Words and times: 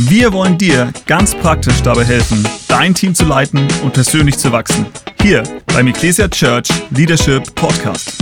Wir 0.00 0.32
wollen 0.32 0.56
dir 0.56 0.92
ganz 1.06 1.34
praktisch 1.34 1.82
dabei 1.82 2.04
helfen, 2.04 2.46
dein 2.68 2.94
Team 2.94 3.16
zu 3.16 3.24
leiten 3.24 3.66
und 3.82 3.94
persönlich 3.94 4.38
zu 4.38 4.52
wachsen. 4.52 4.86
Hier 5.20 5.42
beim 5.74 5.88
Ecclesia 5.88 6.28
Church 6.28 6.68
Leadership 6.90 7.52
Podcast. 7.56 8.12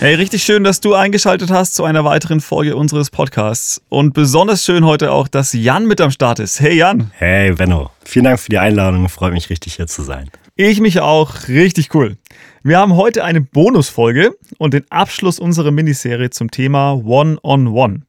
Hey, 0.00 0.16
richtig 0.16 0.42
schön, 0.42 0.64
dass 0.64 0.80
du 0.80 0.94
eingeschaltet 0.94 1.52
hast 1.52 1.76
zu 1.76 1.84
einer 1.84 2.04
weiteren 2.04 2.40
Folge 2.40 2.74
unseres 2.74 3.10
Podcasts. 3.10 3.80
Und 3.90 4.12
besonders 4.12 4.64
schön 4.64 4.84
heute 4.84 5.12
auch, 5.12 5.28
dass 5.28 5.52
Jan 5.52 5.86
mit 5.86 6.00
am 6.00 6.10
Start 6.10 6.40
ist. 6.40 6.58
Hey 6.58 6.74
Jan. 6.74 7.12
Hey 7.14 7.52
Benno, 7.52 7.92
vielen 8.04 8.24
Dank 8.24 8.40
für 8.40 8.48
die 8.48 8.58
Einladung. 8.58 9.08
Freut 9.08 9.32
mich 9.32 9.50
richtig 9.50 9.74
hier 9.74 9.86
zu 9.86 10.02
sein. 10.02 10.30
Ich 10.62 10.78
mich 10.78 11.00
auch. 11.00 11.48
Richtig 11.48 11.94
cool. 11.94 12.18
Wir 12.62 12.76
haben 12.76 12.94
heute 12.94 13.24
eine 13.24 13.40
Bonusfolge 13.40 14.36
und 14.58 14.74
den 14.74 14.84
Abschluss 14.90 15.38
unserer 15.38 15.70
Miniserie 15.70 16.28
zum 16.28 16.50
Thema 16.50 16.92
One-on-One. 16.92 17.40
-on 17.40 17.68
-One. 17.70 18.00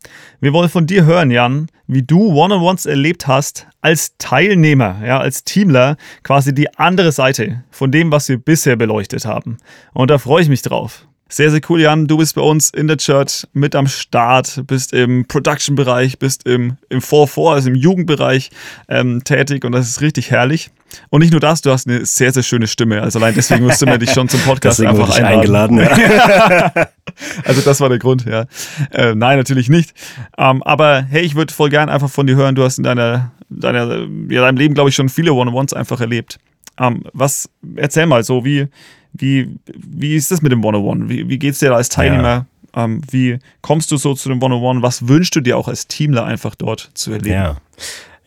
Wir 0.41 0.51
wollen 0.51 0.68
von 0.68 0.86
dir 0.86 1.05
hören, 1.05 1.32
Jan, 1.32 1.68
wie 1.87 2.04
du 2.04 2.33
One-on-Ones 2.33 2.87
erlebt 2.87 3.25
hast 3.25 3.68
als 3.79 4.18
Teilnehmer, 4.18 5.01
ja, 5.05 5.18
als 5.18 5.46
Teamler, 5.46 5.96
quasi 6.24 6.54
die 6.54 6.77
andere 6.77 7.14
Seite 7.14 7.64
von 7.71 7.89
dem, 7.89 8.11
was 8.11 8.27
wir 8.27 8.37
bisher 8.37 8.75
beleuchtet 8.75 9.24
haben. 9.24 9.55
Und 9.93 10.11
da 10.11 10.18
freue 10.18 10.41
ich 10.43 10.49
mich 10.49 10.61
drauf. 10.61 11.07
Sehr, 11.31 11.49
sehr 11.49 11.61
cool, 11.69 11.79
Jan. 11.79 12.07
Du 12.07 12.17
bist 12.17 12.35
bei 12.35 12.41
uns 12.41 12.71
in 12.71 12.89
der 12.89 12.97
Church 12.97 13.47
mit 13.53 13.73
am 13.73 13.87
Start, 13.87 14.63
bist 14.67 14.91
im 14.91 15.25
Production-Bereich, 15.25 16.19
bist 16.19 16.45
im, 16.45 16.75
im 16.89 16.99
4-4, 16.99 17.54
also 17.54 17.69
im 17.69 17.75
Jugendbereich 17.75 18.49
ähm, 18.89 19.23
tätig 19.23 19.63
und 19.63 19.71
das 19.71 19.87
ist 19.87 20.01
richtig 20.01 20.29
herrlich. 20.29 20.71
Und 21.09 21.21
nicht 21.21 21.31
nur 21.31 21.39
das, 21.39 21.61
du 21.61 21.71
hast 21.71 21.87
eine 21.87 22.05
sehr, 22.05 22.33
sehr 22.33 22.43
schöne 22.43 22.67
Stimme. 22.67 23.01
Also 23.01 23.19
allein 23.19 23.33
deswegen 23.33 23.63
musste 23.63 23.85
man 23.85 23.97
dich 24.01 24.11
schon 24.11 24.27
zum 24.27 24.41
Podcast 24.41 24.79
deswegen 24.79 25.01
einfach 25.01 25.17
einladen. 25.17 25.79
eingeladen. 25.79 26.73
Ja. 26.75 26.87
also 27.45 27.61
das 27.61 27.79
war 27.79 27.87
der 27.87 27.99
Grund, 27.99 28.25
ja. 28.25 28.45
Äh, 28.91 29.15
nein, 29.15 29.37
natürlich 29.37 29.69
nicht. 29.69 29.93
Ähm, 30.37 30.61
aber 30.63 31.01
hey, 31.04 31.21
ich 31.21 31.35
würde 31.35 31.54
voll 31.54 31.69
gern 31.69 31.87
einfach 31.87 32.09
von 32.09 32.27
dir 32.27 32.35
hören. 32.35 32.55
Du 32.55 32.63
hast 32.66 32.77
in 32.77 32.83
deiner, 32.83 33.31
deiner, 33.47 34.05
ja, 34.29 34.41
deinem 34.41 34.57
Leben, 34.57 34.73
glaube 34.73 34.89
ich, 34.89 34.97
schon 34.97 35.07
viele 35.07 35.31
One-on-Ones 35.31 35.71
einfach 35.71 36.01
erlebt. 36.01 36.39
Ähm, 36.77 37.05
was, 37.13 37.49
erzähl 37.77 38.05
mal 38.05 38.25
so, 38.25 38.43
wie, 38.43 38.67
wie, 39.13 39.55
wie 39.65 40.15
ist 40.15 40.31
das 40.31 40.41
mit 40.41 40.51
dem 40.51 40.63
One-on-One? 40.63 41.09
Wie, 41.09 41.27
wie 41.29 41.39
geht 41.39 41.53
es 41.53 41.59
dir 41.59 41.69
da 41.69 41.75
als 41.75 41.89
Teilnehmer? 41.89 42.45
Ja. 42.75 42.83
Ähm, 42.83 43.01
wie 43.09 43.39
kommst 43.61 43.91
du 43.91 43.97
so 43.97 44.13
zu 44.13 44.29
dem 44.29 44.41
One-on-One? 44.41 44.81
Was 44.81 45.07
wünschst 45.07 45.35
du 45.35 45.41
dir 45.41 45.57
auch 45.57 45.67
als 45.67 45.87
Teamler 45.87 46.25
einfach 46.25 46.55
dort 46.55 46.91
zu 46.93 47.11
erleben? 47.11 47.35
Ja. 47.35 47.57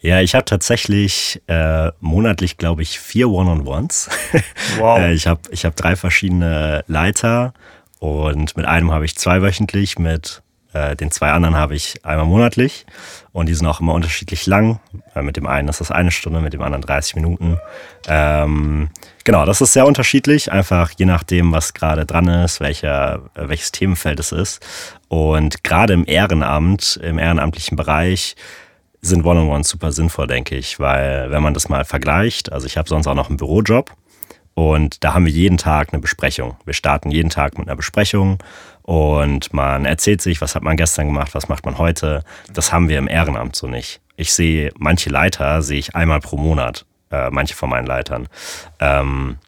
Ja, 0.01 0.21
ich 0.21 0.35
habe 0.35 0.45
tatsächlich 0.45 1.41
äh, 1.47 1.91
monatlich, 1.99 2.59
glaube 2.59 2.83
ich, 2.83 3.01
vier 3.01 3.31
One-on-Ones. 3.31 4.11
Wow. 4.79 4.99
äh, 4.99 5.15
ich 5.15 5.27
habe 5.27 5.41
ich 5.51 5.65
hab 5.65 5.77
drei 5.77 5.97
verschiedene 5.97 6.85
Leiter 6.89 7.55
und 8.01 8.55
mit 8.57 8.67
einem 8.67 8.93
habe 8.93 9.07
ich 9.07 9.17
zweiwöchentlich, 9.17 9.99
mit 9.99 10.43
äh, 10.75 10.97
den 10.97 11.11
zwei 11.11 11.31
anderen 11.31 11.57
habe 11.57 11.75
ich 11.75 12.05
einmal 12.05 12.27
monatlich 12.27 12.85
und 13.33 13.47
die 13.47 13.55
sind 13.55 13.67
auch 13.67 13.81
immer 13.81 13.95
unterschiedlich 13.95 14.47
lang. 14.47 14.81
Äh, 15.15 15.23
mit 15.23 15.37
dem 15.37 15.47
einen 15.47 15.69
ist 15.69 15.81
das 15.81 15.91
eine 15.91 16.11
Stunde, 16.11 16.41
mit 16.41 16.53
dem 16.53 16.63
anderen 16.63 16.83
30 16.83 17.15
Minuten. 17.15 17.59
Ähm, 18.09 18.91
genau, 19.23 19.47
das 19.47 19.61
ist 19.61 19.73
sehr 19.73 19.87
unterschiedlich, 19.87 20.53
einfach 20.53 20.91
je 20.97 21.07
nachdem, 21.07 21.53
was 21.53 21.75
gerade 21.75 22.05
dran 22.05 22.29
ist, 22.29 22.61
welcher, 22.61 23.23
äh, 23.35 23.49
welches 23.49 23.73
Themenfeld 23.73 24.21
es 24.21 24.33
ist. 24.33 24.67
Und 25.09 25.65
gerade 25.65 25.95
im 25.95 26.05
Ehrenamt, 26.07 26.99
im 27.03 27.19
ehrenamtlichen 27.19 27.77
Bereich, 27.77 28.35
sind 29.01 29.25
One-on-Ones 29.25 29.69
super 29.69 29.93
sinnvoll, 29.93 30.27
denke 30.27 30.57
ich, 30.57 30.81
weil 30.81 31.31
wenn 31.31 31.43
man 31.43 31.55
das 31.55 31.69
mal 31.69 31.85
vergleicht, 31.85 32.53
also 32.53 32.67
ich 32.67 32.77
habe 32.77 32.89
sonst 32.89 33.07
auch 33.07 33.15
noch 33.15 33.29
einen 33.29 33.37
Bürojob 33.37 33.91
und 34.55 35.03
da 35.03 35.15
haben 35.15 35.27
wir 35.27 35.33
jeden 35.33 35.59
Tag 35.59 35.93
eine 35.93 36.01
Besprechung. 36.01 36.57
Wir 36.65 36.75
starten 36.75 37.11
jeden 37.11 37.31
Tag 37.31 37.59
mit 37.59 37.67
einer 37.67 37.77
Besprechung 37.77 38.39
und 38.83 39.53
man 39.53 39.85
erzählt 39.85 40.23
sich, 40.23 40.41
was 40.41 40.55
hat 40.55 40.63
man 40.63 40.77
gestern 40.77 41.07
gemacht, 41.07 41.35
was 41.35 41.49
macht 41.49 41.65
man 41.65 41.79
heute. 41.79 42.23
Das 42.53 42.73
haben 42.73 42.89
wir 42.89 42.99
im 42.99 43.09
Ehrenamt 43.09 43.57
so 43.57 43.67
nicht. 43.67 44.01
Ich 44.17 44.33
sehe 44.33 44.73
manche 44.79 45.11
Leiter, 45.11 45.63
sehe 45.63 45.79
ich 45.79 45.97
einmal 45.97 46.21
pro 46.21 46.37
Monat, 46.37 46.87
äh, 47.11 47.31
manche 47.31 47.55
von 47.55 47.69
meinen 47.69 47.87
Leitern. 47.87 48.29
Ähm, 48.79 49.39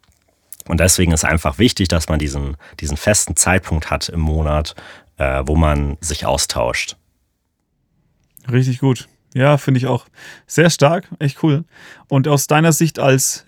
und 0.67 0.81
deswegen 0.81 1.13
ist 1.13 1.25
einfach 1.25 1.59
wichtig, 1.59 1.87
dass 1.87 2.09
man 2.09 2.19
diesen, 2.19 2.57
diesen 2.81 2.97
festen 2.97 3.37
Zeitpunkt 3.37 3.91
hat 3.91 4.09
im 4.09 4.21
Monat, 4.21 4.75
äh, 5.19 5.43
wo 5.47 5.55
man 5.55 5.97
sich 6.01 6.27
austauscht. 6.27 6.97
Richtig 8.51 8.81
gut. 8.81 9.09
Ja, 9.35 9.59
finde 9.59 9.79
ich 9.79 9.87
auch 9.87 10.07
sehr 10.47 10.71
stark, 10.71 11.09
echt 11.19 11.43
cool. 11.43 11.65
Und 12.09 12.27
aus 12.27 12.47
deiner 12.47 12.73
Sicht 12.73 12.99
als 12.99 13.47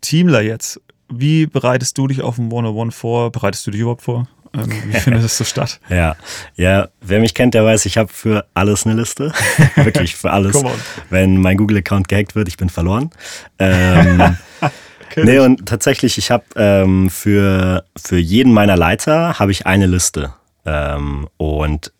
Teamler 0.00 0.42
jetzt, 0.42 0.80
wie 1.10 1.46
bereitest 1.46 1.98
du 1.98 2.06
dich 2.06 2.22
auf 2.22 2.38
ein 2.38 2.50
One-on-One 2.50 2.92
vor? 2.92 3.30
Bereitest 3.32 3.66
du 3.66 3.70
dich 3.70 3.80
überhaupt 3.80 4.02
vor? 4.02 4.26
Ähm, 4.54 4.70
wie 4.86 4.92
findet 5.00 5.24
es 5.24 5.36
so 5.36 5.44
statt? 5.44 5.80
Ja, 5.88 6.16
ja, 6.56 6.88
wer 7.00 7.20
mich 7.20 7.34
kennt, 7.34 7.54
der 7.54 7.64
weiß, 7.64 7.86
ich 7.86 7.96
habe 7.96 8.12
für 8.12 8.46
alles 8.54 8.86
eine 8.86 8.94
Liste. 8.94 9.32
Wirklich 9.76 10.16
für 10.16 10.30
alles. 10.30 10.62
Wenn 11.10 11.38
mein 11.38 11.56
Google-Account 11.56 12.08
gehackt 12.08 12.34
wird, 12.34 12.48
ich 12.48 12.56
bin 12.56 12.68
verloren. 12.68 13.10
Ähm, 13.58 14.36
nee, 15.16 15.38
und 15.38 15.66
tatsächlich, 15.66 16.18
ich 16.18 16.30
habe 16.30 16.44
ähm, 16.56 17.10
für, 17.10 17.84
für 17.96 18.18
jeden 18.18 18.52
meiner 18.52 18.76
Leiter 18.76 19.38
habe 19.38 19.52
ich 19.52 19.66
eine 19.66 19.86
Liste. 19.86 20.32
Ähm, 20.64 21.28
und 21.36 21.92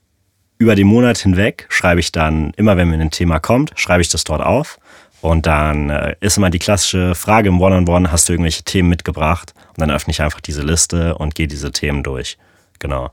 über 0.58 0.76
den 0.76 0.86
Monat 0.86 1.18
hinweg 1.18 1.66
schreibe 1.68 2.00
ich 2.00 2.12
dann, 2.12 2.52
immer 2.56 2.76
wenn 2.76 2.88
mir 2.88 2.98
ein 2.98 3.10
Thema 3.10 3.40
kommt, 3.40 3.72
schreibe 3.76 4.02
ich 4.02 4.08
das 4.08 4.24
dort 4.24 4.40
auf. 4.40 4.78
Und 5.24 5.46
dann 5.46 5.88
äh, 5.88 6.16
ist 6.20 6.36
immer 6.36 6.50
die 6.50 6.58
klassische 6.58 7.14
Frage 7.14 7.48
im 7.48 7.58
One-on-One, 7.58 7.86
-on 7.86 8.08
-One, 8.08 8.12
hast 8.12 8.28
du 8.28 8.34
irgendwelche 8.34 8.62
Themen 8.62 8.90
mitgebracht? 8.90 9.54
Und 9.68 9.80
dann 9.80 9.90
öffne 9.90 10.10
ich 10.10 10.20
einfach 10.20 10.42
diese 10.42 10.60
Liste 10.60 11.14
und 11.14 11.34
gehe 11.34 11.48
diese 11.48 11.72
Themen 11.72 12.02
durch. 12.02 12.36
Genau. 12.78 13.10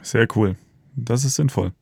Sehr 0.00 0.26
cool. 0.34 0.56
Das 0.96 1.26
ist 1.26 1.34
sinnvoll. 1.34 1.72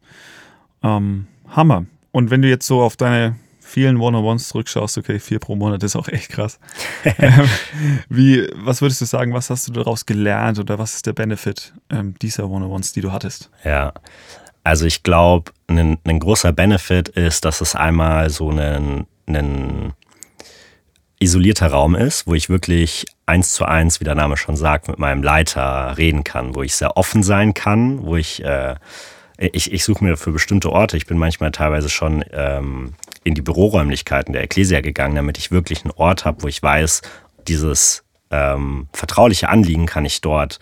Ähm, 0.83 1.29
Hammer. 1.49 1.87
Und 2.11 2.31
wenn 2.31 2.43
du 2.43 2.49
jetzt 2.49 2.67
so 2.67 2.83
auf 2.83 2.97
deine 2.97 3.37
vielen 3.61 3.99
One-on-Ones 3.99 4.49
zurückschaust, 4.49 4.99
okay, 4.99 5.21
vier 5.21 5.39
pro 5.39 5.55
Monat 5.55 5.85
ist 5.85 5.95
auch 5.95 6.09
echt 6.09 6.31
krass. 6.31 6.59
Ähm, 7.05 7.49
wie, 8.09 8.49
was 8.57 8.83
würdest 8.83 9.01
du 9.01 9.05
sagen, 9.05 9.33
was 9.33 9.49
hast 9.49 9.69
du 9.69 9.73
daraus 9.73 10.07
gelernt 10.07 10.59
oder 10.59 10.81
was 10.81 10.97
ist 10.97 11.07
der 11.07 11.13
Benefit 11.13 11.73
ähm, 11.89 12.17
dieser 12.21 12.51
One-on-Ones, 12.51 12.95
die 12.95 13.01
du 13.01 13.13
hattest? 13.13 13.49
Ja, 13.63 13.93
also 14.65 14.87
ich 14.87 15.05
glaube, 15.05 15.53
ein, 15.69 15.99
ein, 16.05 16.19
großer 16.19 16.53
Benefit 16.53 17.11
ist, 17.11 17.45
dass 17.45 17.61
es 17.61 17.77
einmal 17.77 18.29
so 18.29 18.51
ein, 18.51 19.07
ein 19.37 19.93
isolierter 21.21 21.69
Raum 21.69 21.95
ist, 21.95 22.27
wo 22.27 22.35
ich 22.35 22.49
wirklich 22.49 23.05
eins 23.27 23.53
zu 23.53 23.65
eins, 23.65 24.01
wie 24.01 24.05
der 24.05 24.15
Name 24.15 24.37
schon 24.37 24.57
sagt, 24.57 24.89
mit 24.89 24.99
meinem 24.99 25.23
Leiter 25.23 25.97
reden 25.97 26.25
kann, 26.25 26.55
wo 26.55 26.63
ich 26.63 26.75
sehr 26.75 26.97
offen 26.97 27.23
sein 27.23 27.55
kann, 27.55 28.03
wo 28.03 28.17
ich, 28.17 28.43
äh, 28.43 28.77
ich, 29.37 29.73
ich 29.73 29.85
suche 29.85 30.03
mir 30.03 30.17
für 30.17 30.33
bestimmte 30.33 30.73
Orte, 30.73 30.97
ich 30.97 31.07
bin 31.07 31.19
manchmal 31.19 31.53
teilweise 31.53 31.91
schon 31.91 32.25
ähm, 32.33 32.95
in 33.23 33.35
die 33.35 33.43
Büroräumlichkeiten 33.43 34.33
der 34.33 34.43
Ecclesia 34.43 34.81
gegangen, 34.81 35.15
damit 35.15 35.37
ich 35.37 35.51
wirklich 35.51 35.85
einen 35.85 35.93
Ort 35.93 36.25
habe, 36.25 36.43
wo 36.43 36.49
ich 36.49 36.63
weiß, 36.63 37.03
dieses 37.47 38.03
ähm, 38.31 38.89
vertrauliche 38.93 39.51
Anliegen 39.51 39.87
kann 39.87 40.07
ich 40.07 40.23
dort 40.23 40.59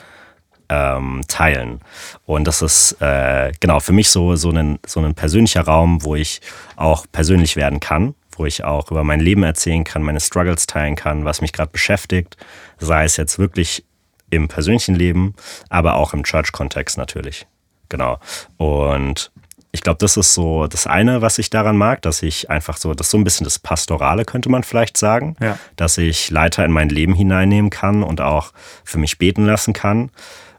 ähm, 0.69 1.23
teilen. 1.29 1.81
Und 2.27 2.45
das 2.45 2.62
ist 2.62 3.00
äh, 3.00 3.53
genau 3.61 3.81
für 3.81 3.93
mich 3.93 4.11
so, 4.11 4.37
so, 4.37 4.50
ein, 4.50 4.79
so 4.87 5.00
ein 5.00 5.15
persönlicher 5.15 5.62
Raum, 5.62 6.05
wo 6.05 6.15
ich 6.15 6.41
auch 6.77 7.06
persönlich 7.11 7.56
werden 7.56 7.81
kann, 7.81 8.15
wo 8.38 8.47
ich 8.47 8.65
auch 8.65 8.91
über 8.91 9.04
mein 9.04 9.21
Leben 9.21 9.43
erzählen 9.43 9.84
kann, 9.84 10.03
meine 10.03 10.21
Struggles 10.21 10.66
teilen 10.66 10.97
kann, 10.97 11.25
was 11.25 11.41
mich 11.41 11.53
gerade 11.53 11.71
beschäftigt, 11.71 12.37
sei 12.78 13.04
es 13.04 13.16
jetzt 13.16 13.38
wirklich 13.38 13.84
im 14.31 14.49
persönlichen 14.49 14.94
Leben, 14.94 15.34
aber 15.71 15.94
auch 15.94 16.12
im 16.12 16.22
Church-Kontext 16.22 16.99
natürlich. 16.99 17.47
Genau. 17.88 18.19
Und 18.59 19.32
ich 19.72 19.82
glaube, 19.82 19.99
das 19.99 20.16
ist 20.16 20.34
so 20.34 20.66
das 20.66 20.87
eine, 20.87 21.22
was 21.22 21.38
ich 21.38 21.50
daran 21.50 21.76
mag, 21.76 22.03
dass 22.03 22.22
ich 22.22 22.50
einfach 22.50 22.76
so, 22.76 22.94
das 22.94 23.09
ist 23.09 23.10
so 23.10 23.19
ein 23.19 23.25
bisschen 23.25 23.44
das 23.44 23.59
Pastorale, 23.59 24.25
könnte 24.25 24.49
man 24.49 24.65
vielleicht 24.65 24.97
sagen, 24.97 25.37
ja. 25.41 25.59
dass 25.76 25.99
ich 25.99 26.31
Leiter 26.31 26.65
in 26.65 26.72
mein 26.72 26.88
Leben 26.88 27.15
hineinnehmen 27.15 27.70
kann 27.70 28.03
und 28.03 28.20
auch 28.20 28.53
für 28.84 28.99
mich 28.99 29.19
beten 29.19 29.44
lassen 29.44 29.72
kann 29.72 30.10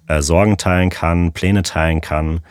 äh, 0.09 0.21
Sorgen 0.21 0.57
teilen 0.57 0.89
kann, 0.89 1.31
Pläne 1.31 1.63
teilen 1.63 2.01
kann. 2.01 2.41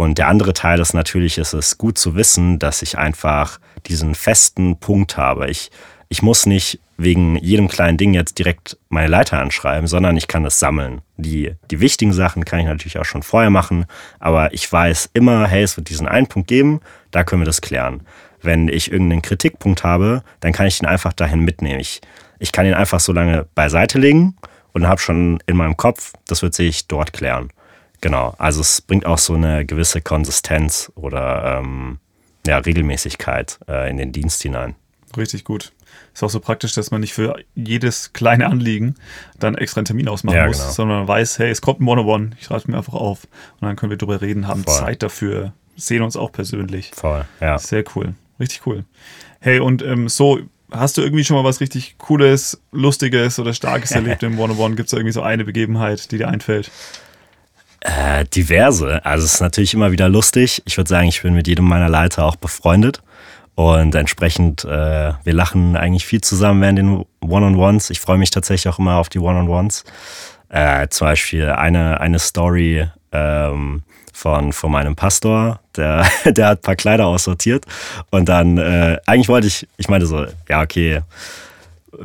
Und 0.00 0.16
der 0.16 0.28
andere 0.28 0.54
Teil 0.54 0.80
ist 0.80 0.94
natürlich, 0.94 1.36
es 1.36 1.52
ist 1.52 1.76
gut 1.76 1.98
zu 1.98 2.14
wissen, 2.14 2.58
dass 2.58 2.80
ich 2.80 2.96
einfach 2.96 3.60
diesen 3.84 4.14
festen 4.14 4.78
Punkt 4.78 5.18
habe. 5.18 5.50
Ich, 5.50 5.70
ich 6.08 6.22
muss 6.22 6.46
nicht 6.46 6.80
wegen 6.96 7.36
jedem 7.36 7.68
kleinen 7.68 7.98
Ding 7.98 8.14
jetzt 8.14 8.38
direkt 8.38 8.78
meine 8.88 9.08
Leiter 9.08 9.38
anschreiben, 9.38 9.86
sondern 9.86 10.16
ich 10.16 10.26
kann 10.26 10.46
es 10.46 10.58
sammeln. 10.58 11.02
Die, 11.18 11.54
die 11.70 11.80
wichtigen 11.80 12.14
Sachen 12.14 12.46
kann 12.46 12.60
ich 12.60 12.64
natürlich 12.64 12.96
auch 12.96 13.04
schon 13.04 13.22
vorher 13.22 13.50
machen, 13.50 13.84
aber 14.20 14.54
ich 14.54 14.72
weiß 14.72 15.10
immer, 15.12 15.46
hey, 15.46 15.64
es 15.64 15.76
wird 15.76 15.90
diesen 15.90 16.08
einen 16.08 16.28
Punkt 16.28 16.48
geben, 16.48 16.80
da 17.10 17.22
können 17.22 17.42
wir 17.42 17.46
das 17.46 17.60
klären. 17.60 18.00
Wenn 18.40 18.68
ich 18.68 18.90
irgendeinen 18.90 19.20
Kritikpunkt 19.20 19.84
habe, 19.84 20.22
dann 20.40 20.54
kann 20.54 20.66
ich 20.66 20.80
ihn 20.80 20.86
einfach 20.86 21.12
dahin 21.12 21.40
mitnehmen. 21.40 21.78
Ich, 21.78 22.00
ich 22.38 22.52
kann 22.52 22.64
ihn 22.64 22.72
einfach 22.72 23.00
so 23.00 23.12
lange 23.12 23.46
beiseite 23.54 23.98
legen 23.98 24.34
und 24.72 24.88
habe 24.88 24.98
schon 24.98 25.42
in 25.46 25.58
meinem 25.58 25.76
Kopf, 25.76 26.14
das 26.26 26.40
wird 26.40 26.54
sich 26.54 26.88
dort 26.88 27.12
klären. 27.12 27.50
Genau, 28.00 28.34
also 28.38 28.60
es 28.60 28.80
bringt 28.80 29.06
auch 29.06 29.18
so 29.18 29.34
eine 29.34 29.64
gewisse 29.66 30.00
Konsistenz 30.00 30.90
oder 30.94 31.58
ähm, 31.58 31.98
ja, 32.46 32.58
Regelmäßigkeit 32.58 33.58
äh, 33.68 33.90
in 33.90 33.98
den 33.98 34.12
Dienst 34.12 34.42
hinein. 34.42 34.74
Richtig 35.16 35.44
gut. 35.44 35.72
Ist 36.14 36.22
auch 36.22 36.30
so 36.30 36.40
praktisch, 36.40 36.72
dass 36.74 36.90
man 36.90 37.00
nicht 37.00 37.12
für 37.12 37.36
jedes 37.54 38.12
kleine 38.12 38.46
Anliegen 38.46 38.94
dann 39.38 39.54
extra 39.54 39.80
einen 39.80 39.86
Termin 39.86 40.08
ausmachen 40.08 40.36
ja, 40.36 40.46
muss, 40.46 40.58
genau. 40.58 40.70
sondern 40.70 40.98
man 41.00 41.08
weiß, 41.08 41.38
hey, 41.38 41.50
es 41.50 41.60
kommt 41.60 41.80
ein 41.80 41.88
One-on-One, 41.88 42.30
ich 42.38 42.46
schreibe 42.46 42.70
mir 42.70 42.78
einfach 42.78 42.94
auf 42.94 43.24
und 43.60 43.66
dann 43.66 43.76
können 43.76 43.90
wir 43.90 43.98
drüber 43.98 44.20
reden, 44.20 44.48
haben 44.48 44.64
Voll. 44.64 44.74
Zeit 44.74 45.02
dafür, 45.02 45.52
sehen 45.76 46.02
uns 46.02 46.16
auch 46.16 46.32
persönlich. 46.32 46.92
Voll, 46.94 47.24
ja. 47.40 47.58
Sehr 47.58 47.84
cool. 47.94 48.14
Richtig 48.38 48.66
cool. 48.66 48.84
Hey, 49.40 49.60
und 49.60 49.82
ähm, 49.82 50.08
so, 50.08 50.40
hast 50.70 50.96
du 50.96 51.02
irgendwie 51.02 51.24
schon 51.24 51.36
mal 51.36 51.44
was 51.44 51.60
richtig 51.60 51.98
Cooles, 51.98 52.60
Lustiges 52.72 53.38
oder 53.38 53.52
Starkes 53.52 53.90
erlebt 53.92 54.22
im 54.22 54.38
One-on-One? 54.38 54.76
Gibt 54.76 54.88
es 54.88 54.92
irgendwie 54.92 55.12
so 55.12 55.22
eine 55.22 55.44
Begebenheit, 55.44 56.10
die 56.10 56.18
dir 56.18 56.28
einfällt? 56.28 56.70
Äh, 57.80 58.26
diverse. 58.26 59.04
Also 59.04 59.24
es 59.24 59.34
ist 59.34 59.40
natürlich 59.40 59.72
immer 59.72 59.90
wieder 59.90 60.08
lustig. 60.08 60.62
Ich 60.66 60.76
würde 60.76 60.88
sagen, 60.88 61.08
ich 61.08 61.22
bin 61.22 61.34
mit 61.34 61.48
jedem 61.48 61.64
meiner 61.64 61.88
Leiter 61.88 62.24
auch 62.24 62.36
befreundet. 62.36 63.02
Und 63.54 63.94
entsprechend, 63.94 64.64
äh, 64.64 65.12
wir 65.22 65.32
lachen 65.32 65.76
eigentlich 65.76 66.06
viel 66.06 66.20
zusammen 66.20 66.60
während 66.60 66.78
den 66.78 67.04
One-on-Ones. 67.20 67.90
Ich 67.90 68.00
freue 68.00 68.18
mich 68.18 68.30
tatsächlich 68.30 68.72
auch 68.72 68.78
immer 68.78 68.96
auf 68.96 69.08
die 69.08 69.18
One-on-Ones. 69.18 69.84
Äh, 70.50 70.88
zum 70.88 71.06
Beispiel 71.06 71.46
eine, 71.50 72.00
eine 72.00 72.18
Story 72.18 72.88
ähm, 73.12 73.82
von, 74.12 74.52
von 74.52 74.70
meinem 74.70 74.96
Pastor, 74.96 75.60
der, 75.76 76.06
der 76.24 76.48
hat 76.48 76.58
ein 76.58 76.62
paar 76.62 76.76
Kleider 76.76 77.06
aussortiert. 77.06 77.64
Und 78.10 78.28
dann, 78.28 78.58
äh, 78.58 78.98
eigentlich 79.06 79.28
wollte 79.28 79.46
ich, 79.46 79.66
ich 79.76 79.88
meinte 79.88 80.06
so, 80.06 80.26
ja, 80.48 80.62
okay, 80.62 81.00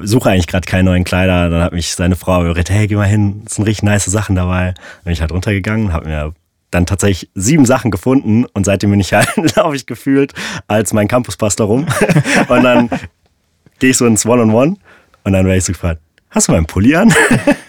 suche 0.03 0.29
eigentlich 0.29 0.47
gerade 0.47 0.65
keine 0.65 0.83
neuen 0.83 1.03
Kleider. 1.03 1.49
Dann 1.49 1.63
hat 1.63 1.73
mich 1.73 1.95
seine 1.95 2.15
Frau 2.15 2.43
überredet, 2.43 2.69
hey, 2.69 2.87
geh 2.87 2.95
mal 2.95 3.03
hin, 3.03 3.43
es 3.45 3.55
sind 3.55 3.65
richtig 3.65 3.83
nice 3.83 4.05
Sachen 4.05 4.35
dabei. 4.35 4.73
Dann 4.73 5.03
bin 5.05 5.13
ich 5.13 5.21
halt 5.21 5.31
runtergegangen, 5.31 5.93
habe 5.93 6.07
mir 6.07 6.33
dann 6.71 6.85
tatsächlich 6.85 7.29
sieben 7.35 7.65
Sachen 7.65 7.91
gefunden 7.91 8.45
und 8.53 8.65
seitdem 8.65 8.91
bin 8.91 8.99
ich 8.99 9.13
halt, 9.13 9.29
laufe 9.55 9.75
ich 9.75 9.85
gefühlt 9.85 10.33
als 10.67 10.93
mein 10.93 11.07
Campuspastor 11.07 11.67
rum. 11.67 11.87
und 12.47 12.63
dann 12.63 12.89
gehe 13.79 13.91
ich 13.91 13.97
so 13.97 14.05
ins 14.05 14.25
One-on-One 14.25 14.71
-on 14.71 14.73
-One 14.73 14.77
und 15.23 15.33
dann 15.33 15.45
werde 15.45 15.57
ich 15.57 15.63
so 15.63 15.73
gefragt, 15.73 16.01
hast 16.29 16.47
du 16.47 16.51
meinen 16.51 16.65
Pulli 16.65 16.95
an? 16.95 17.13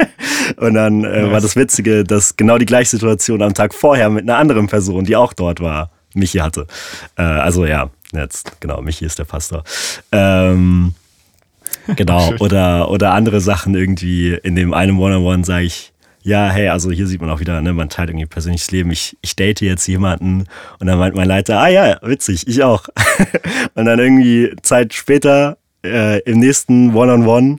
und 0.57 0.75
dann 0.75 1.05
äh, 1.05 1.23
nice. 1.23 1.31
war 1.31 1.41
das 1.41 1.57
Witzige, 1.57 2.05
dass 2.05 2.37
genau 2.37 2.59
die 2.59 2.67
gleiche 2.67 2.91
Situation 2.91 3.43
am 3.43 3.55
Tag 3.55 3.75
vorher 3.75 4.11
mit 4.11 4.25
einer 4.25 4.39
anderen 4.39 4.67
Person, 4.67 5.05
die 5.05 5.17
auch 5.17 5.33
dort 5.33 5.61
war, 5.61 5.91
Michi 6.15 6.39
hatte. 6.39 6.67
Äh, 7.17 7.23
also 7.23 7.65
ja, 7.65 7.91
jetzt, 8.13 8.61
genau, 8.61 8.83
Michi 8.83 9.05
ist 9.05 9.19
der 9.19 9.25
Pastor. 9.25 9.63
Ähm, 10.11 10.95
genau, 11.95 12.33
oder, 12.41 12.91
oder 12.91 13.13
andere 13.13 13.41
Sachen 13.41 13.75
irgendwie 13.75 14.35
in 14.35 14.57
dem 14.57 14.75
einen 14.75 14.99
One-on-One 14.99 15.45
sage 15.45 15.67
ich, 15.67 15.93
ja, 16.23 16.51
hey, 16.51 16.69
also 16.69 16.91
hier 16.91 17.07
sieht 17.07 17.21
man 17.21 17.31
auch 17.31 17.39
wieder, 17.39 17.61
ne, 17.61 17.73
man 17.73 17.89
teilt 17.89 18.11
irgendwie 18.11 18.27
persönliches 18.27 18.73
Leben. 18.73 18.91
Ich, 18.91 19.17
ich 19.23 19.37
date 19.37 19.61
jetzt 19.61 19.87
jemanden 19.87 20.47
und 20.81 20.89
dann 20.89 20.99
meint 20.99 21.15
mein 21.15 21.29
Leiter, 21.29 21.61
ah 21.61 21.69
ja, 21.69 21.99
witzig, 22.03 22.49
ich 22.49 22.65
auch. 22.65 22.89
und 23.75 23.85
dann 23.85 24.01
irgendwie 24.01 24.53
Zeit 24.63 24.93
später 24.93 25.57
äh, 25.85 26.19
im 26.23 26.41
nächsten 26.41 26.95
One-on-One 26.95 27.25
-on 27.25 27.59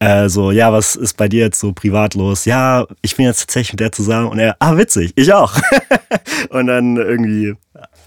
äh, 0.00 0.28
so, 0.28 0.50
ja, 0.50 0.70
was 0.70 0.96
ist 0.96 1.16
bei 1.16 1.28
dir 1.28 1.40
jetzt 1.40 1.58
so 1.58 1.72
privat 1.72 2.14
los? 2.14 2.44
Ja, 2.44 2.86
ich 3.00 3.16
bin 3.16 3.24
jetzt 3.24 3.40
tatsächlich 3.40 3.72
mit 3.72 3.80
der 3.80 3.92
zusammen 3.92 4.28
und 4.28 4.38
er, 4.38 4.56
ah, 4.58 4.76
witzig, 4.76 5.12
ich 5.16 5.32
auch. 5.32 5.58
und 6.50 6.66
dann 6.66 6.96
irgendwie 6.96 7.54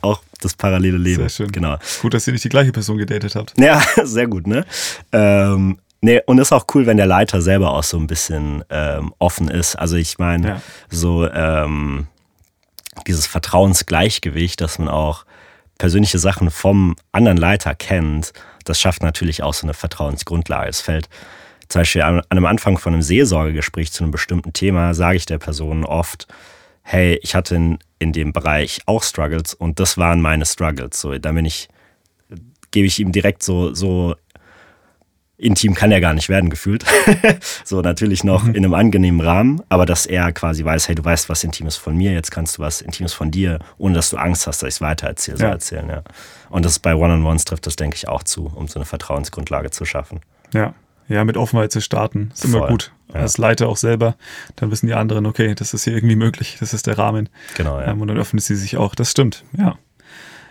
auch 0.02 0.22
das 0.42 0.56
parallele 0.56 0.98
Leben. 0.98 1.24
Sehr 1.24 1.30
schön. 1.30 1.52
Genau. 1.52 1.78
Gut, 2.02 2.14
dass 2.14 2.28
ihr 2.28 2.34
nicht 2.34 2.46
die 2.46 2.50
gleiche 2.50 2.72
Person 2.72 2.98
gedatet 2.98 3.36
habt. 3.36 3.54
Ja, 3.60 3.82
sehr 4.04 4.28
gut, 4.28 4.48
ne? 4.48 4.66
Ähm, 5.12 5.78
Nee, 6.00 6.22
und 6.28 6.38
ist 6.38 6.52
auch 6.52 6.66
cool, 6.76 6.86
wenn 6.86 6.98
der 6.98 7.08
Leiter 7.08 7.42
selber 7.42 7.72
auch 7.72 7.84
so 7.84 7.98
ein 7.98 8.06
bisschen 8.06 8.64
ähm, 8.70 9.14
offen 9.18 9.50
ist. 9.50 9.76
Also 9.76 9.96
ich 9.96 10.20
meine, 10.20 10.48
ja. 10.48 10.62
so 10.90 11.28
ähm, 11.28 12.08
dieses 13.08 13.26
Vertrauensgleichgewicht, 13.26 14.62
dass 14.62 14.78
man 14.78 14.90
auch 14.90 15.26
persönliche 15.78 16.20
Sachen 16.20 16.52
vom 16.52 16.96
anderen 17.12 17.38
Leiter 17.38 17.74
kennt, 17.74 18.34
das 18.64 18.80
schafft 18.80 19.02
natürlich 19.02 19.44
auch 19.44 19.54
so 19.54 19.66
eine 19.66 19.74
Vertrauensgrundlage. 19.74 20.70
Es 20.70 20.82
fällt 20.82 21.10
zum 21.68 21.82
Beispiel 21.82 22.02
an, 22.02 22.22
einem 22.30 22.46
Anfang 22.46 22.78
von 22.78 22.94
einem 22.94 23.02
Seelsorgegespräch 23.02 23.92
zu 23.92 24.04
einem 24.04 24.12
bestimmten 24.12 24.54
Thema, 24.54 24.94
sage 24.94 25.18
ich 25.18 25.26
der 25.26 25.40
Person 25.40 25.84
oft, 25.84 26.28
hey, 26.84 27.20
ich 27.22 27.36
hatte 27.36 27.56
in, 27.56 27.80
in 28.00 28.14
dem 28.14 28.34
Bereich 28.34 28.82
auch 28.86 29.04
Struggles 29.04 29.54
und 29.54 29.80
das 29.80 29.98
waren 29.98 30.22
meine 30.22 30.46
Struggles. 30.46 31.00
So, 31.00 31.18
dann 31.18 31.36
bin 31.36 31.46
ich, 31.46 31.68
gebe 32.72 32.88
ich 32.88 33.00
ihm 33.00 33.12
direkt 33.12 33.44
so, 33.44 33.74
so 33.74 34.16
intim 35.38 35.76
kann 35.76 35.92
er 35.92 36.02
gar 36.02 36.14
nicht 36.14 36.30
werden, 36.30 36.50
gefühlt. 36.50 36.84
so 37.64 37.82
natürlich 37.82 38.24
noch 38.24 38.44
mhm. 38.44 38.56
in 38.56 38.66
einem 38.66 38.74
angenehmen 38.74 39.22
Rahmen, 39.22 39.62
aber 39.70 39.86
dass 39.86 40.06
er 40.06 40.32
quasi 40.32 40.66
weiß, 40.66 40.88
hey, 40.88 40.96
du 40.96 41.06
weißt 41.06 41.30
was 41.30 41.44
Intimes 41.44 41.78
von 41.78 41.96
mir, 41.96 42.12
jetzt 42.12 42.32
kannst 42.32 42.58
du 42.58 42.62
was 42.64 42.82
Intimes 42.82 43.14
von 43.14 43.30
dir, 43.30 43.60
ohne 43.78 43.96
dass 43.96 44.10
du 44.10 44.18
Angst 44.18 44.48
hast, 44.48 44.64
dass 44.64 44.68
ich 44.68 44.76
es 44.76 44.82
weitererzähle, 44.82 45.38
so 45.38 45.44
ja. 45.44 45.52
erzählen, 45.52 45.90
ja. 45.90 46.04
Und 46.50 46.66
das 46.66 46.80
bei 46.80 46.96
One-on-Ones 46.96 47.46
trifft 47.46 47.68
das, 47.68 47.76
denke 47.76 47.96
ich, 47.96 48.08
auch 48.08 48.24
zu, 48.24 48.52
um 48.54 48.68
so 48.68 48.80
eine 48.80 48.86
Vertrauensgrundlage 48.86 49.70
zu 49.70 49.86
schaffen. 49.86 50.22
Ja, 50.54 50.74
ja, 51.08 51.24
mit 51.24 51.38
Offenheit 51.38 51.72
zu 51.72 51.82
starten. 51.82 52.32
Ist 52.34 52.46
immer 52.46 52.60
Voll. 52.60 52.70
gut. 52.70 52.92
Ja. 53.14 53.22
Als 53.22 53.38
Leiter 53.38 53.70
auch 53.70 53.78
selber. 53.78 54.16
Dann 54.58 54.72
wissen 54.72 54.88
die 54.88 54.94
anderen, 54.94 55.26
okay, 55.26 55.56
das 55.56 55.74
ist 55.74 55.86
hier 55.86 55.94
irgendwie 55.94 56.16
möglich. 56.16 56.58
Das 56.60 56.74
ist 56.74 56.88
der 56.88 56.98
Rahmen. 56.98 57.30
Genau, 57.56 57.80
ja. 57.80 57.88
Ähm, 57.88 58.02
und 58.02 58.10
dann 58.10 58.18
öffnen 58.18 58.40
sie 58.40 58.56
sich 58.56 58.78
auch. 58.78 58.96
Das 58.96 59.12
stimmt, 59.12 59.44
ja. 59.58 59.78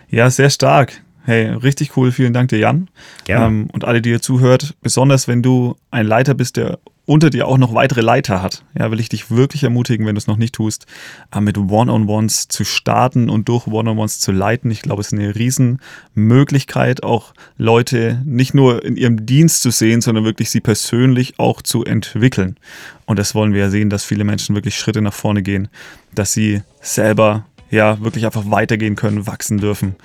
Ja, 0.09 0.29
sehr 0.29 0.49
stark. 0.49 1.01
Hey, 1.23 1.49
richtig 1.49 1.97
cool. 1.97 2.11
Vielen 2.11 2.33
Dank 2.33 2.49
dir, 2.49 2.59
Jan. 2.59 2.89
Gerne. 3.25 3.45
Ähm, 3.45 3.67
und 3.73 3.83
alle, 3.83 4.01
die 4.01 4.09
ihr 4.09 4.21
zuhört, 4.21 4.75
besonders 4.81 5.27
wenn 5.27 5.43
du 5.43 5.75
ein 5.91 6.07
Leiter 6.07 6.33
bist, 6.33 6.57
der 6.57 6.79
unter 7.07 7.29
dir 7.29 7.47
auch 7.47 7.57
noch 7.57 7.73
weitere 7.73 8.01
Leiter 8.01 8.41
hat, 8.41 8.63
ja, 8.77 8.91
will 8.91 8.99
ich 8.99 9.07
dich 9.07 9.31
wirklich 9.31 9.63
ermutigen, 9.63 10.05
wenn 10.05 10.15
du 10.15 10.19
es 10.19 10.27
noch 10.27 10.35
nicht 10.35 10.53
tust, 10.53 10.85
äh, 11.33 11.39
mit 11.39 11.57
One-on-Ones 11.57 12.49
zu 12.49 12.65
starten 12.65 13.29
und 13.29 13.47
durch 13.47 13.65
One-on-Ones 13.65 14.19
zu 14.19 14.33
leiten. 14.33 14.69
Ich 14.69 14.81
glaube, 14.81 14.99
es 14.99 15.07
ist 15.07 15.17
eine 15.17 15.33
Riesenmöglichkeit, 15.33 17.03
auch 17.03 17.33
Leute 17.57 18.21
nicht 18.25 18.53
nur 18.53 18.83
in 18.83 18.97
ihrem 18.97 19.25
Dienst 19.25 19.61
zu 19.61 19.71
sehen, 19.71 20.01
sondern 20.01 20.25
wirklich 20.25 20.49
sie 20.49 20.59
persönlich 20.59 21.39
auch 21.39 21.61
zu 21.61 21.85
entwickeln. 21.85 22.57
Und 23.05 23.17
das 23.17 23.33
wollen 23.33 23.53
wir 23.53 23.61
ja 23.61 23.69
sehen, 23.69 23.89
dass 23.89 24.03
viele 24.03 24.25
Menschen 24.25 24.53
wirklich 24.53 24.77
Schritte 24.77 25.01
nach 25.01 25.13
vorne 25.13 25.41
gehen, 25.41 25.69
dass 26.13 26.33
sie 26.33 26.61
selber 26.81 27.45
ja 27.71 28.01
wirklich 28.01 28.25
einfach 28.25 28.51
weitergehen 28.51 28.97
können, 28.97 29.25
wachsen 29.25 29.59
dürfen. 29.59 29.95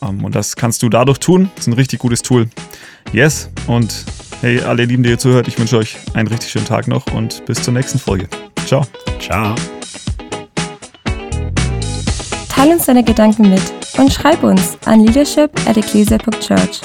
Ähm, 0.00 0.24
und 0.24 0.34
das 0.34 0.56
kannst 0.56 0.82
du 0.82 0.88
dadurch 0.88 1.18
tun. 1.18 1.50
Das 1.54 1.64
ist 1.64 1.68
ein 1.68 1.74
richtig 1.74 1.98
gutes 1.98 2.22
Tool. 2.22 2.48
Yes. 3.12 3.50
Und 3.66 4.06
hey, 4.40 4.60
alle 4.60 4.84
Lieben, 4.84 5.02
die 5.02 5.10
ihr 5.10 5.18
zuhört, 5.18 5.48
ich 5.48 5.58
wünsche 5.58 5.76
euch 5.78 5.96
einen 6.14 6.28
richtig 6.28 6.50
schönen 6.50 6.66
Tag 6.66 6.88
noch 6.88 7.06
und 7.14 7.44
bis 7.46 7.62
zur 7.62 7.74
nächsten 7.74 7.98
Folge. 7.98 8.28
Ciao. 8.66 8.82
Ciao. 9.20 9.54
Teil 12.48 12.70
uns 12.70 12.86
deine 12.86 13.04
Gedanken 13.04 13.50
mit 13.50 13.62
und 13.98 14.12
schreib 14.12 14.42
uns 14.42 14.78
an 14.86 15.00
leadership 15.00 15.50
at 15.68 15.76
ecclesia.church. 15.76 16.80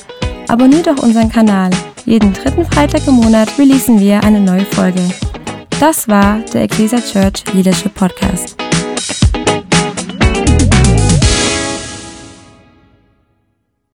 Abonnier 0.47 0.83
doch 0.83 1.01
unseren 1.01 1.29
Kanal. 1.29 1.69
Jeden 2.05 2.33
dritten 2.33 2.65
Freitag 2.65 3.07
im 3.07 3.15
Monat 3.15 3.47
releasen 3.57 3.99
wir 3.99 4.23
eine 4.23 4.39
neue 4.39 4.65
Folge. 4.65 5.01
Das 5.79 6.07
war 6.07 6.39
der 6.53 6.63
Ecclesia 6.63 6.99
Church 6.99 7.43
Leadership 7.53 7.93
Podcast. 7.95 8.60